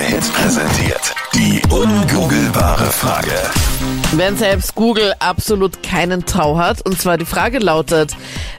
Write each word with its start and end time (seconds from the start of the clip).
Hit 0.00 0.32
präsentiert. 0.32 1.14
Die 1.34 1.60
ungoogelbare 1.70 2.86
Frage. 2.86 3.34
Wenn 4.14 4.36
selbst 4.36 4.74
Google 4.74 5.12
absolut 5.18 5.82
keinen 5.82 6.24
Tau 6.24 6.56
hat. 6.58 6.84
Und 6.84 7.00
zwar 7.00 7.18
die 7.18 7.24
Frage 7.24 7.58
lautet, 7.58 8.16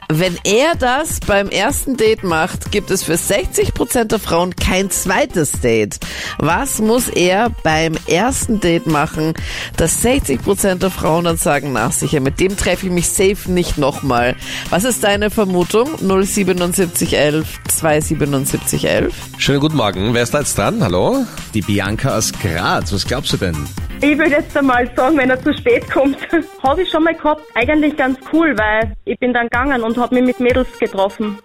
wenn 0.08 0.38
er 0.44 0.74
das 0.74 1.20
beim 1.20 1.48
ersten 1.48 1.96
Date 1.96 2.24
macht, 2.24 2.72
gibt 2.72 2.90
es 2.90 3.02
für 3.02 3.14
60% 3.14 4.04
der 4.04 4.18
Frauen 4.18 4.56
kein 4.56 4.90
zweites 4.90 5.60
Date. 5.60 5.98
Was 6.38 6.80
muss 6.80 7.08
er 7.08 7.50
beim 7.62 7.96
ersten 8.06 8.60
Date 8.60 8.86
machen, 8.86 9.34
dass 9.76 10.02
60% 10.02 10.76
der 10.76 10.90
Frauen 10.90 11.24
dann 11.24 11.36
sagen, 11.36 11.72
na 11.72 11.90
sicher, 11.90 12.20
mit 12.20 12.40
dem 12.40 12.56
treffe 12.56 12.86
ich 12.86 12.92
mich 12.92 13.08
safe 13.08 13.50
nicht 13.50 13.76
nochmal. 13.78 14.36
Was 14.70 14.84
ist 14.84 15.04
deine 15.04 15.30
Vermutung? 15.30 15.88
07711 15.98 17.60
27711. 17.68 19.14
Schönen 19.38 19.60
guten 19.60 19.76
Morgen. 19.76 20.14
Wer 20.14 20.22
ist 20.22 20.34
da 20.34 20.40
jetzt 20.40 20.56
dran? 20.56 20.82
Hallo? 20.82 21.24
Die 21.54 21.62
Bianca 21.62 22.16
aus 22.16 22.32
Graz, 22.32 22.92
was 22.92 23.04
glaubst 23.04 23.32
du 23.32 23.36
denn? 23.36 23.56
Ich 24.02 24.16
würde 24.18 24.30
jetzt 24.30 24.56
einmal 24.56 24.90
sagen, 24.96 25.16
wenn 25.18 25.28
er 25.30 25.42
zu 25.42 25.52
spät 25.52 25.90
kommt, 25.90 26.16
habe 26.62 26.82
ich 26.82 26.90
schon 26.90 27.04
mal 27.04 27.14
gehabt. 27.14 27.42
Eigentlich 27.54 27.96
ganz 27.96 28.18
cool, 28.32 28.54
weil 28.56 28.94
ich 29.04 29.18
bin 29.18 29.32
dann 29.34 29.44
gegangen 29.48 29.82
und 29.82 29.96
habe 29.98 30.14
mich 30.14 30.24
mit 30.24 30.40
Mädels 30.40 30.68
getroffen. 30.78 31.38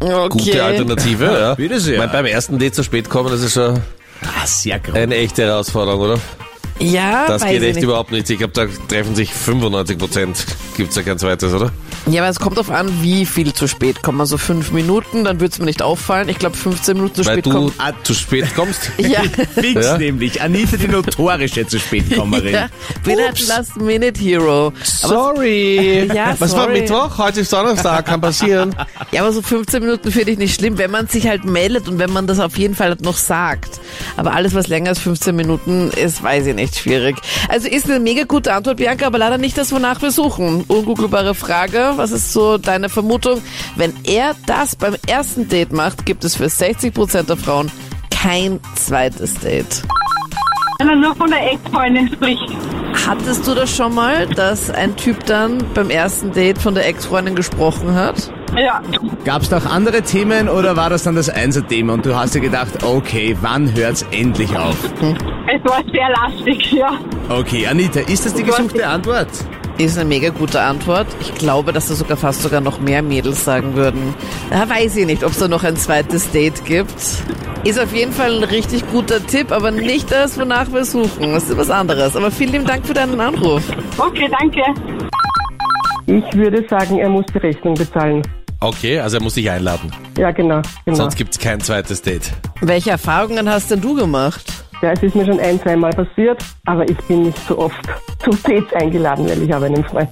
Okay. 0.00 0.28
Gute 0.28 0.62
Alternative, 0.62 1.24
ja. 1.24 1.54
bitte 1.56 1.80
sehr. 1.80 1.94
Ich 1.94 1.98
mein, 2.00 2.10
beim 2.12 2.26
ersten 2.26 2.58
Date 2.58 2.74
zu 2.74 2.82
spät 2.84 3.10
kommen, 3.10 3.30
das 3.30 3.42
ist 3.42 3.54
schon 3.54 3.80
Ah, 4.22 4.46
sehr 4.46 4.78
groß. 4.78 4.94
eine 4.94 5.16
echte 5.16 5.42
Herausforderung, 5.44 6.00
oder? 6.02 6.18
Ja, 6.78 7.26
Das 7.26 7.42
weiß 7.42 7.50
geht 7.50 7.62
ich 7.62 7.68
echt 7.68 7.74
nicht. 7.76 7.84
überhaupt 7.84 8.12
nicht. 8.12 8.28
Ich 8.30 8.38
glaube, 8.38 8.52
da 8.54 8.66
treffen 8.88 9.14
sich 9.14 9.32
95 9.34 9.98
Prozent. 9.98 10.44
Gibt's 10.80 10.96
ja 10.96 11.02
kein 11.02 11.18
zweites, 11.18 11.52
oder? 11.52 11.70
Ja, 12.06 12.22
aber 12.22 12.30
es 12.30 12.40
kommt 12.40 12.56
darauf 12.56 12.70
an, 12.70 12.90
wie 13.02 13.26
viel 13.26 13.52
zu 13.52 13.66
spät 13.66 14.02
kommen. 14.02 14.18
Also 14.18 14.38
fünf 14.38 14.72
Minuten, 14.72 15.24
dann 15.24 15.38
würde 15.38 15.52
es 15.52 15.58
mir 15.58 15.66
nicht 15.66 15.82
auffallen. 15.82 16.30
Ich 16.30 16.38
glaube, 16.38 16.56
15 16.56 16.96
Minuten 16.96 17.16
zu 17.16 17.26
Weil 17.26 17.34
spät 17.34 17.46
du 17.46 17.50
kommen. 17.50 17.72
Ah, 17.76 17.92
zu 18.02 18.14
spät 18.14 18.46
kommst. 18.56 18.90
Ja. 18.98 19.20
Fix 19.54 19.84
Ja? 19.84 19.98
nämlich. 19.98 20.40
Anita, 20.40 20.78
die 20.78 20.88
notorische 20.88 21.66
zu 21.66 21.78
spät 21.78 22.14
Kommerin. 22.16 22.54
ja, 22.54 22.68
bin 23.04 23.18
halt 23.18 23.38
ein 23.38 23.46
Last-Minute-Hero. 23.46 24.68
Aber, 24.68 24.74
Sorry. 24.84 26.06
Ja, 26.14 26.34
Was 26.38 26.52
war 26.52 26.62
sorry. 26.64 26.80
Mittwoch? 26.80 27.18
Heute 27.18 27.40
ist 27.40 27.52
Donnerstag, 27.52 28.06
kann 28.06 28.20
passieren. 28.22 28.74
ja, 29.12 29.20
aber 29.20 29.32
so 29.32 29.42
15 29.42 29.82
Minuten 29.82 30.10
finde 30.10 30.32
ich 30.32 30.38
nicht 30.38 30.54
schlimm, 30.54 30.78
wenn 30.78 30.90
man 30.90 31.08
sich 31.08 31.26
halt 31.28 31.44
meldet 31.44 31.88
und 31.88 31.98
wenn 31.98 32.10
man 32.12 32.26
das 32.26 32.40
auf 32.40 32.56
jeden 32.56 32.74
Fall 32.74 32.96
noch 33.02 33.16
sagt. 33.18 33.80
Aber 34.16 34.32
alles, 34.32 34.54
was 34.54 34.68
länger 34.68 34.88
als 34.90 35.00
15 35.00 35.36
Minuten 35.36 35.90
ist, 35.90 36.22
weiß 36.22 36.46
ich 36.46 36.54
nicht, 36.54 36.76
schwierig. 36.78 37.16
Also 37.50 37.68
ist 37.68 37.84
eine 37.84 38.00
mega 38.00 38.24
gute 38.24 38.54
Antwort, 38.54 38.78
Bianca, 38.78 39.06
aber 39.06 39.18
leider 39.18 39.36
nicht 39.38 39.58
das, 39.58 39.72
wonach 39.72 40.00
wir 40.00 40.10
suchen. 40.10 40.64
Ungooglebare 40.70 41.34
Frage. 41.34 41.92
Was 41.96 42.12
ist 42.12 42.32
so 42.32 42.56
deine 42.56 42.88
Vermutung? 42.88 43.42
Wenn 43.76 43.92
er 44.04 44.34
das 44.46 44.76
beim 44.76 44.94
ersten 45.08 45.48
Date 45.48 45.72
macht, 45.72 46.06
gibt 46.06 46.24
es 46.24 46.36
für 46.36 46.46
60% 46.46 47.24
der 47.24 47.36
Frauen 47.36 47.70
kein 48.10 48.60
zweites 48.76 49.34
Date. 49.40 49.82
Wenn 50.78 50.88
er 50.88 50.96
nur 50.96 51.14
von 51.16 51.28
der 51.28 51.52
Ex-Freundin 51.52 52.08
spricht. 52.12 52.42
Hattest 53.06 53.46
du 53.46 53.54
das 53.54 53.74
schon 53.74 53.94
mal, 53.94 54.26
dass 54.28 54.70
ein 54.70 54.96
Typ 54.96 55.26
dann 55.26 55.58
beim 55.74 55.90
ersten 55.90 56.32
Date 56.32 56.58
von 56.58 56.74
der 56.74 56.86
Ex-Freundin 56.86 57.34
gesprochen 57.34 57.94
hat? 57.94 58.32
Ja, 58.56 58.80
Gab 59.24 59.42
es 59.42 59.50
noch 59.50 59.64
andere 59.66 60.02
Themen 60.02 60.48
oder 60.48 60.76
war 60.76 60.90
das 60.90 61.04
dann 61.04 61.14
das 61.16 61.28
Einser-Thema 61.28 61.94
und 61.94 62.06
du 62.06 62.16
hast 62.16 62.34
dir 62.34 62.40
gedacht, 62.40 62.82
okay, 62.82 63.36
wann 63.40 63.74
hört's 63.74 64.04
endlich 64.10 64.56
auf? 64.56 64.76
es 64.84 65.64
war 65.64 65.82
sehr 65.92 66.08
lastig, 66.10 66.72
ja. 66.72 66.92
Okay, 67.28 67.66
Anita, 67.66 68.00
ist 68.00 68.26
das 68.26 68.34
die 68.34 68.42
gesuchte 68.42 68.86
Antwort? 68.86 69.28
Ist 69.80 69.96
eine 69.96 70.10
mega 70.10 70.28
gute 70.28 70.60
Antwort. 70.60 71.06
Ich 71.20 71.34
glaube, 71.36 71.72
dass 71.72 71.88
da 71.88 71.94
sogar 71.94 72.18
fast 72.18 72.42
sogar 72.42 72.60
noch 72.60 72.80
mehr 72.80 73.00
Mädels 73.00 73.46
sagen 73.46 73.76
würden. 73.76 74.14
Da 74.50 74.68
weiß 74.68 74.94
ich 74.96 75.06
nicht, 75.06 75.24
ob 75.24 75.30
es 75.30 75.38
da 75.38 75.48
noch 75.48 75.64
ein 75.64 75.74
zweites 75.74 76.30
Date 76.32 76.66
gibt. 76.66 76.92
Ist 77.64 77.80
auf 77.80 77.90
jeden 77.94 78.12
Fall 78.12 78.36
ein 78.36 78.44
richtig 78.44 78.86
guter 78.92 79.26
Tipp, 79.26 79.50
aber 79.50 79.70
nicht 79.70 80.12
das, 80.12 80.38
wonach 80.38 80.70
wir 80.70 80.84
suchen. 80.84 81.32
Das 81.32 81.48
ist 81.48 81.56
was 81.56 81.70
anderes. 81.70 82.14
Aber 82.14 82.30
vielen 82.30 82.52
lieben 82.52 82.66
Dank 82.66 82.86
für 82.86 82.92
deinen 82.92 83.18
Anruf. 83.18 83.62
Okay, 83.96 84.30
danke. 84.38 84.60
Ich 86.04 86.36
würde 86.36 86.62
sagen, 86.68 86.98
er 86.98 87.08
muss 87.08 87.24
die 87.32 87.38
Rechnung 87.38 87.72
bezahlen. 87.72 88.20
Okay, 88.60 89.00
also 89.00 89.16
er 89.16 89.22
muss 89.22 89.32
dich 89.32 89.50
einladen. 89.50 89.90
Ja, 90.18 90.30
genau. 90.30 90.60
genau. 90.84 90.96
Sonst 90.98 91.16
gibt's 91.16 91.38
kein 91.38 91.58
zweites 91.60 92.02
Date. 92.02 92.30
Welche 92.60 92.90
Erfahrungen 92.90 93.48
hast 93.48 93.70
denn 93.70 93.80
du 93.80 93.94
gemacht? 93.94 94.44
Ja, 94.82 94.92
es 94.92 95.02
ist 95.02 95.14
mir 95.14 95.26
schon 95.26 95.38
ein, 95.40 95.60
zweimal 95.60 95.90
passiert, 95.92 96.42
aber 96.64 96.88
ich 96.88 96.96
bin 97.06 97.24
nicht 97.24 97.38
so 97.46 97.58
oft 97.58 97.76
zu 98.24 98.30
Dates 98.30 98.72
eingeladen, 98.72 99.28
weil 99.28 99.42
ich 99.42 99.52
habe 99.52 99.66
einen 99.66 99.84
Freund. 99.84 100.08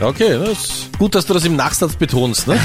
Okay, 0.00 0.38
das 0.38 0.50
ist 0.50 0.98
gut, 0.98 1.14
dass 1.16 1.26
du 1.26 1.34
das 1.34 1.44
im 1.44 1.56
Nachsatz 1.56 1.96
betonst, 1.96 2.46
ne? 2.46 2.56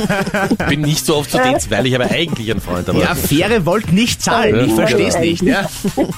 Bin 0.68 0.82
nicht 0.82 1.06
so 1.06 1.16
oft 1.16 1.30
zu 1.30 1.38
Dates, 1.38 1.70
weil 1.70 1.86
ich 1.86 1.94
aber 1.94 2.10
eigentlich 2.10 2.50
einen 2.50 2.60
Freund 2.60 2.86
habe. 2.88 2.98
Ja, 2.98 3.14
Fähre 3.14 3.64
wollt 3.64 3.92
nicht 3.92 4.20
zahlen, 4.22 4.60
ich 4.64 4.70
Ja. 4.70 4.74
versteh's 4.76 5.18
nicht. 5.18 5.42
Ja? 5.42 5.68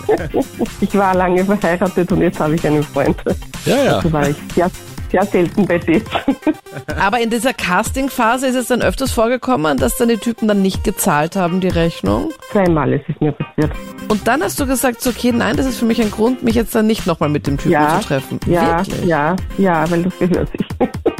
Ich 0.80 0.94
war 0.94 1.14
lange 1.14 1.44
verheiratet 1.44 2.10
und 2.12 2.20
jetzt 2.22 2.40
habe 2.40 2.54
ich 2.54 2.66
einen 2.66 2.82
Freund. 2.82 3.16
ja. 3.64 3.76
ja. 3.84 3.96
Also 3.96 4.12
war 4.12 4.28
ich 4.28 4.36
sehr, 4.54 4.70
sehr 5.10 5.24
selten 5.24 5.66
bei 5.66 5.78
Dates. 5.78 6.02
Aber 7.00 7.20
in 7.20 7.30
dieser 7.30 7.52
Casting-Phase 7.52 8.46
ist 8.46 8.54
es 8.56 8.68
dann 8.68 8.82
öfters 8.82 9.12
vorgekommen, 9.12 9.76
dass 9.78 9.96
dann 9.96 10.08
die 10.08 10.16
Typen 10.18 10.48
dann 10.48 10.62
nicht 10.62 10.84
gezahlt 10.84 11.36
haben, 11.36 11.60
die 11.60 11.68
Rechnung. 11.68 12.30
Zweimal 12.52 12.92
ist 12.92 13.04
es 13.08 13.20
mir 13.20 13.32
passiert. 13.32 13.70
Und 14.08 14.26
dann 14.28 14.42
hast 14.42 14.58
du 14.60 14.66
gesagt, 14.66 15.06
okay, 15.06 15.32
nein, 15.32 15.56
das 15.56 15.66
ist 15.66 15.78
für 15.78 15.84
mich 15.84 16.00
ein 16.00 16.10
Grund, 16.10 16.42
mich 16.42 16.54
jetzt 16.54 16.74
dann 16.74 16.86
nicht 16.86 17.06
nochmal 17.06 17.28
mit 17.28 17.46
dem 17.46 17.56
Typen 17.58 17.72
Ja, 17.72 17.98
zu 18.00 18.06
treffen. 18.08 18.40
ja, 18.46 18.78
Wirklich? 18.78 19.04
ja, 19.04 19.36
ja, 19.58 19.90
weil 19.90 20.02
das 20.04 20.18
gehört 20.18 20.48
sich. 20.56 20.65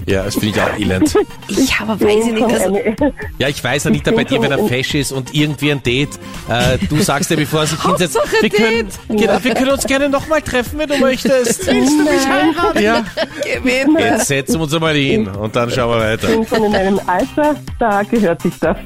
Ja, 0.07 0.23
das 0.25 0.35
finde 0.35 0.49
ich 0.49 0.61
auch 0.61 0.79
elend. 0.79 1.15
Ich 1.49 1.79
habe, 1.79 2.01
weiß 2.01 2.27
ich 2.27 2.33
nicht, 2.33 2.45
also, 2.45 2.79
Ja, 3.39 3.49
ich 3.49 3.63
weiß, 3.63 3.87
Anita, 3.87 4.11
bei 4.11 4.25
dir, 4.25 4.41
wenn 4.43 4.51
er 4.53 4.67
fesch 4.67 4.95
ist 4.95 5.13
und 5.13 5.35
irgendwie 5.35 5.71
ein 5.73 5.83
Date, 5.83 6.11
äh, 6.49 6.79
du 6.89 7.01
sagst 7.03 7.31
dir, 7.31 7.37
bevor 7.37 7.61
er 7.61 7.67
sich 7.67 7.83
hinsetzt, 7.83 8.19
wir 8.41 8.51
können, 8.51 8.89
genau, 9.09 9.39
wir 9.43 9.55
können 9.55 9.71
uns 9.71 9.85
gerne 9.85 10.09
nochmal 10.09 10.43
treffen, 10.43 10.79
wenn 10.79 10.89
du 10.89 10.99
möchtest. 10.99 11.67
Willst 11.67 11.93
du 11.93 12.03
mich 12.05 12.27
heiraten? 12.29 12.83
Ja. 12.83 13.05
gewinn. 13.43 13.97
Jetzt 13.99 14.27
setzen 14.29 14.55
wir 14.55 14.63
uns 14.63 14.75
einmal 14.75 14.95
hin 14.95 15.29
und 15.29 15.55
dann 15.57 15.71
schauen 15.71 15.91
wir 15.99 16.05
weiter. 16.05 16.29
bin 16.29 16.47
schon 16.47 16.65
in 16.65 16.75
einem 16.75 17.01
Alter, 17.07 17.57
da 17.79 18.03
gehört 18.03 18.43
sich 18.43 18.55
das. 18.61 18.77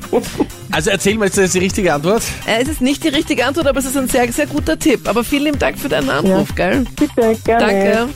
Also 0.73 0.91
erzähl 0.91 1.17
mal, 1.17 1.27
ist 1.27 1.37
das 1.39 1.53
die 1.53 1.59
richtige 1.59 1.93
Antwort? 1.93 2.23
Äh, 2.47 2.63
Es 2.63 2.69
ist 2.69 2.81
nicht 2.81 3.03
die 3.05 3.09
richtige 3.09 3.45
Antwort, 3.47 3.67
aber 3.67 3.79
es 3.79 3.85
ist 3.87 3.97
ein 3.97 4.09
sehr, 4.09 4.31
sehr 4.33 4.47
guter 4.47 4.79
Tipp. 4.79 5.09
Aber 5.09 5.25
vielen 5.25 5.45
lieben 5.45 5.59
Dank 5.59 5.79
für 5.79 5.89
deinen 5.89 6.11
Anruf, 6.11 6.55
gell? 6.55 6.85
Bitte, 6.97 7.37
gerne. 7.45 7.67
Danke. 7.67 8.09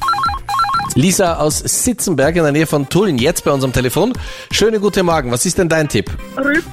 Lisa 0.94 1.38
aus 1.38 1.58
Sitzenberg 1.58 2.36
in 2.36 2.44
der 2.44 2.52
Nähe 2.52 2.66
von 2.66 2.88
Tulln, 2.88 3.18
jetzt 3.18 3.44
bei 3.44 3.50
unserem 3.50 3.72
Telefon. 3.72 4.12
Schöne 4.52 4.78
gute 4.78 5.02
Morgen, 5.02 5.32
was 5.32 5.44
ist 5.44 5.58
denn 5.58 5.68
dein 5.68 5.88
Tipp? 5.88 6.10
Rülpsen. 6.36 6.72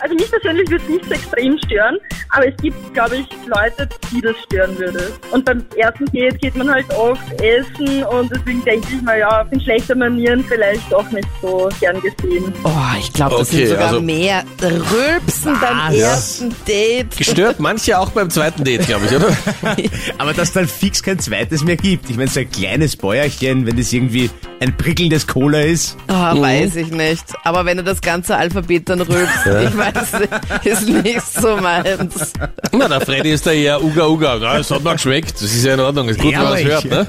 Also 0.00 0.16
mich 0.16 0.28
persönlich 0.28 0.68
würde 0.68 0.82
es 0.82 0.90
nicht 0.90 1.04
so 1.04 1.12
extrem 1.12 1.58
stören, 1.58 1.96
aber 2.32 2.48
es 2.48 2.56
gibt, 2.62 2.94
glaube 2.94 3.16
ich, 3.18 3.26
Leute, 3.46 3.88
die 4.10 4.20
das 4.20 4.34
stören 4.46 4.76
würde. 4.78 5.12
Und 5.30 5.44
beim 5.44 5.64
ersten 5.76 6.06
Date 6.06 6.40
geht 6.40 6.56
man 6.56 6.70
halt 6.70 6.86
oft 6.94 7.22
essen 7.40 8.02
und 8.04 8.30
deswegen 8.30 8.64
denke 8.64 8.86
ich 8.94 9.02
mal, 9.02 9.18
ja, 9.18 9.46
in 9.50 9.60
schlechter 9.60 9.94
Manieren 9.94 10.44
vielleicht 10.44 10.92
auch 10.94 11.08
nicht 11.10 11.28
so 11.40 11.68
gern 11.80 12.00
gesehen. 12.00 12.52
Oh, 12.64 12.70
ich 12.98 13.12
glaube, 13.12 13.36
das 13.38 13.48
Okay, 13.48 13.58
sind 13.58 13.68
sogar 13.68 13.88
also- 13.88 14.00
mehr. 14.00 14.44
Rülpsen 14.62 15.58
beim 15.60 15.78
Was? 15.88 15.94
ersten 15.96 16.54
Date. 16.66 17.16
Gestört 17.16 17.60
manche 17.60 17.98
auch 17.98 18.10
beim 18.10 18.30
zweiten 18.30 18.64
Date, 18.64 18.86
glaube 18.86 19.06
ich, 19.06 19.14
oder? 19.16 19.36
Aber 20.18 20.32
dass 20.32 20.52
dann 20.52 20.66
fix 20.66 21.02
kein 21.02 21.18
zweites 21.18 21.62
mehr 21.64 21.76
gibt. 21.76 22.08
Ich 22.10 22.16
meine, 22.16 22.30
so 22.30 22.40
ein 22.40 22.50
kleines 22.50 22.96
Bäuerchen, 22.96 23.66
wenn 23.66 23.76
das 23.76 23.92
irgendwie 23.92 24.30
ein 24.62 24.76
prickelndes 24.76 25.26
Cola 25.26 25.60
ist. 25.62 25.96
Oh, 26.08 26.12
weiß 26.40 26.76
ich 26.76 26.92
nicht. 26.92 27.24
Aber 27.42 27.64
wenn 27.64 27.78
du 27.78 27.82
das 27.84 28.00
ganze 28.00 28.36
Alphabet 28.36 28.88
dann 28.88 29.00
rülpst, 29.00 29.44
ich 29.46 29.76
weiß 29.76 30.20
nicht, 30.20 30.66
ist 30.66 30.88
nicht 30.88 31.20
so 31.40 31.56
meins. 31.56 32.32
Na, 32.70 32.86
der 32.86 33.00
Freddy 33.00 33.32
ist 33.32 33.44
da 33.44 33.50
eher 33.50 33.82
Uga 33.82 34.06
Uga. 34.06 34.38
Na, 34.40 34.58
das 34.58 34.70
hat 34.70 34.84
mir 34.84 34.92
geschmeckt. 34.92 35.34
Das 35.34 35.42
ist 35.42 35.64
ja 35.64 35.74
in 35.74 35.80
Ordnung. 35.80 36.08
Ist 36.08 36.20
gut, 36.20 36.32
wenn 36.32 36.42
man 36.42 36.54
es 36.54 36.64
hört, 36.64 36.84
ne? 36.84 37.06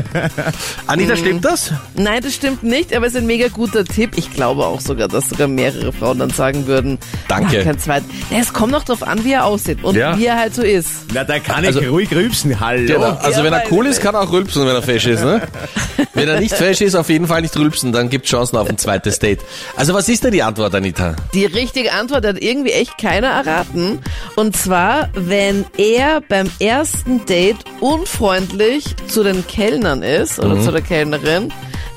Anita, 0.87 1.15
stimmt 1.15 1.45
das? 1.45 1.71
Nein, 1.93 2.21
das 2.23 2.33
stimmt 2.33 2.63
nicht, 2.63 2.95
aber 2.95 3.05
es 3.05 3.13
ist 3.13 3.19
ein 3.19 3.27
mega 3.27 3.47
guter 3.49 3.85
Tipp. 3.85 4.13
Ich 4.15 4.33
glaube 4.33 4.65
auch 4.65 4.81
sogar, 4.81 5.07
dass 5.07 5.29
sogar 5.29 5.47
mehrere 5.47 5.93
Frauen 5.93 6.17
dann 6.19 6.31
sagen 6.31 6.65
würden, 6.65 6.97
Danke. 7.27 7.59
"Ah, 7.59 7.63
kein 7.65 7.77
zweit. 7.79 8.03
Ja, 8.31 8.39
es 8.39 8.51
kommt 8.51 8.71
noch 8.71 8.83
drauf 8.83 9.03
an, 9.03 9.23
wie 9.23 9.33
er 9.33 9.45
aussieht 9.45 9.83
und 9.83 9.95
Ja. 9.95 10.17
wie 10.17 10.25
er 10.25 10.37
halt 10.39 10.55
so 10.55 10.63
ist. 10.63 10.89
Na, 11.13 11.23
da 11.23 11.37
kann 11.37 11.63
Also- 11.65 11.81
ich 11.81 11.89
ruhig 11.89 12.11
rülpsen. 12.11 12.59
Hallo. 12.59 12.85
Genau. 12.87 13.17
Also 13.21 13.39
ja, 13.39 13.45
wenn 13.45 13.53
er 13.53 13.59
weiß 13.61 13.67
cool 13.71 13.85
ich 13.85 13.91
ist, 13.91 14.01
kann 14.01 14.15
er 14.15 14.21
auch 14.21 14.31
rülpsen, 14.31 14.65
wenn 14.65 14.75
er 14.75 14.81
fesch 14.81 15.05
ist, 15.05 15.23
ne? 15.23 15.41
Wenn 16.13 16.29
er 16.29 16.39
nicht 16.39 16.53
fesch 16.53 16.81
ist, 16.81 16.95
auf 16.95 17.09
jeden 17.09 17.27
Fall 17.27 17.41
nicht 17.41 17.57
rülpsen, 17.57 17.91
dann 17.91 18.09
gibt 18.09 18.27
Chancen 18.27 18.57
auf 18.57 18.69
ein 18.69 18.77
zweites 18.77 19.17
Date. 19.19 19.39
Also 19.75 19.93
was 19.93 20.07
ist 20.09 20.23
denn 20.23 20.31
die 20.31 20.43
Antwort, 20.43 20.75
Anita? 20.75 21.15
Die 21.33 21.45
richtige 21.45 21.91
Antwort 21.91 22.25
hat 22.25 22.41
irgendwie 22.41 22.71
echt 22.71 22.97
keiner 22.99 23.29
erraten. 23.29 23.99
Und 24.35 24.55
zwar, 24.55 25.09
wenn 25.13 25.65
er 25.77 26.21
beim 26.21 26.49
ersten 26.59 27.25
Date 27.25 27.57
unfreundlich 27.79 28.95
zu 29.07 29.23
den 29.23 29.45
Kellnern 29.47 30.03
ist 30.03 30.39
oder 30.39 30.61
zu 30.61 30.71
der 30.71 30.81
Kellnerin, 30.81 31.51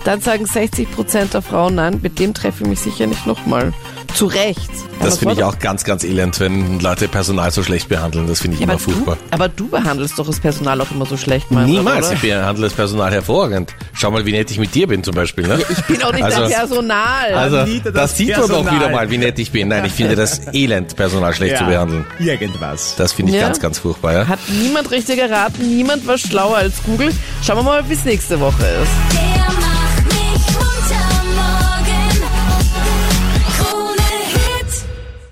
dann 0.04 0.20
sagen 0.20 0.46
60% 0.46 1.32
der 1.32 1.42
Frauen, 1.42 1.74
nein, 1.74 1.98
mit 2.00 2.18
dem 2.18 2.32
treffe 2.32 2.62
ich 2.62 2.68
mich 2.68 2.80
sicher 2.80 3.06
nicht 3.06 3.26
nochmal. 3.26 3.72
Zu 4.16 4.26
Recht. 4.26 4.58
Das 5.02 5.18
finde 5.18 5.34
ich 5.34 5.44
auch 5.44 5.58
ganz, 5.58 5.84
ganz 5.84 6.02
elend, 6.02 6.40
wenn 6.40 6.80
Leute 6.80 7.06
Personal 7.06 7.50
so 7.50 7.62
schlecht 7.62 7.88
behandeln. 7.90 8.26
Das 8.26 8.40
finde 8.40 8.54
ich 8.54 8.60
Ja, 8.60 8.64
immer 8.64 8.72
aber, 8.74 8.82
du, 8.82 8.90
furchtbar. 8.92 9.16
aber 9.30 9.48
du 9.48 9.68
behandelst 9.68 10.18
doch 10.18 10.26
das 10.26 10.40
Personal 10.40 10.80
auch 10.80 10.90
immer 10.90 11.04
so 11.04 11.18
schlecht, 11.18 11.50
Manfred, 11.50 11.76
Niemals. 11.76 12.06
Oder? 12.06 12.14
Ich 12.14 12.20
behandle 12.22 12.64
das 12.64 12.72
Personal 12.72 13.12
hervorragend. 13.12 13.74
Schau 13.92 14.10
mal, 14.10 14.24
wie 14.24 14.32
nett 14.32 14.50
ich 14.50 14.58
mit 14.58 14.74
dir 14.74 14.86
bin 14.88 15.04
zum 15.04 15.14
Beispiel. 15.14 15.46
Ne? 15.46 15.58
Ich 15.68 15.82
bin 15.84 16.02
auch 16.02 16.12
nicht 16.12 16.24
Also- 16.24 16.40
dein 16.40 16.50
Personal. 16.50 17.34
Also, 17.34 17.56
das 17.84 17.92
das 17.92 18.16
sieht 18.16 18.36
man 18.38 18.48
doch 18.48 18.72
wieder 18.72 18.88
mal, 18.88 19.10
wie 19.10 19.18
nett 19.18 19.38
ich 19.38 19.52
bin. 19.52 19.68
Nein, 19.68 19.84
ich 19.84 19.92
finde 19.92 20.16
das 20.16 20.40
elend, 20.54 20.96
Personal 20.96 21.34
schlecht 21.34 21.58
zu 21.58 21.64
behandeln. 21.64 22.06
Irgendwas. 22.18 22.96
Das 22.96 23.12
finde 23.12 23.32
ich 23.32 23.38
Ja. 23.38 23.44
ganz, 23.46 23.60
ganz 23.60 23.78
furchtbar. 23.78 24.12
Ja? 24.14 24.28
Hat 24.28 24.38
niemand 24.48 24.90
richtig 24.90 25.18
erraten, 25.18 25.68
niemand 25.76 26.06
war 26.06 26.16
schlauer 26.16 26.56
als 26.56 26.82
Google. 26.84 27.12
Schauen 27.44 27.58
wir 27.58 27.62
mal, 27.64 27.84
wie 27.88 27.92
es 27.94 28.04
nächste 28.06 28.40
Woche 28.40 28.64
ist. 28.64 29.14
Der 29.14 29.44
macht 29.52 30.04
mich 30.06 30.54
munter. 30.54 31.15